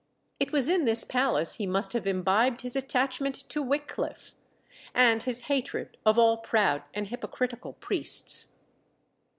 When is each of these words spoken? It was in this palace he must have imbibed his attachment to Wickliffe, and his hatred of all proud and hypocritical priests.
It 0.39 0.51
was 0.51 0.67
in 0.67 0.85
this 0.85 1.03
palace 1.03 1.53
he 1.57 1.67
must 1.67 1.93
have 1.93 2.07
imbibed 2.07 2.61
his 2.61 2.75
attachment 2.75 3.35
to 3.49 3.61
Wickliffe, 3.61 4.33
and 4.95 5.21
his 5.21 5.41
hatred 5.41 5.95
of 6.07 6.17
all 6.17 6.37
proud 6.37 6.81
and 6.91 7.05
hypocritical 7.05 7.73
priests. 7.73 8.55